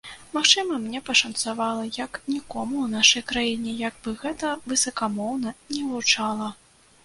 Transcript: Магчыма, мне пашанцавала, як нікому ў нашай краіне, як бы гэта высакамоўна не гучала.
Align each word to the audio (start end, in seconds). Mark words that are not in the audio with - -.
Магчыма, 0.35 0.77
мне 0.85 1.01
пашанцавала, 1.09 1.83
як 1.97 2.17
нікому 2.33 2.75
ў 2.83 2.87
нашай 2.95 3.23
краіне, 3.35 3.77
як 3.87 4.03
бы 4.03 4.17
гэта 4.25 4.57
высакамоўна 4.73 5.57
не 5.77 5.87
гучала. 5.95 6.53